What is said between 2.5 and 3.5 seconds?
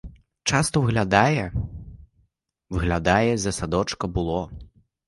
виглядає